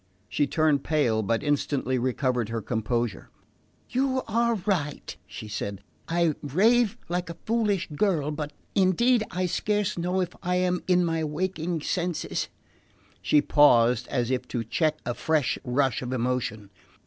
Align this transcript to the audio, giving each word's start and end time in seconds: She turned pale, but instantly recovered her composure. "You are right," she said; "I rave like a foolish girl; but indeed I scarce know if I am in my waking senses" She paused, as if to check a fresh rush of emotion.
She 0.27 0.47
turned 0.47 0.83
pale, 0.83 1.21
but 1.21 1.43
instantly 1.43 1.99
recovered 1.99 2.49
her 2.49 2.59
composure. 2.59 3.29
"You 3.87 4.23
are 4.27 4.55
right," 4.65 5.15
she 5.27 5.47
said; 5.47 5.83
"I 6.07 6.33
rave 6.41 6.97
like 7.07 7.29
a 7.29 7.37
foolish 7.45 7.87
girl; 7.95 8.31
but 8.31 8.51
indeed 8.73 9.23
I 9.29 9.45
scarce 9.45 9.99
know 9.99 10.19
if 10.19 10.35
I 10.41 10.55
am 10.55 10.81
in 10.87 11.05
my 11.05 11.23
waking 11.23 11.81
senses" 11.83 12.47
She 13.21 13.43
paused, 13.43 14.07
as 14.07 14.31
if 14.31 14.47
to 14.47 14.63
check 14.63 14.97
a 15.05 15.13
fresh 15.13 15.59
rush 15.63 16.01
of 16.01 16.11
emotion. 16.13 16.71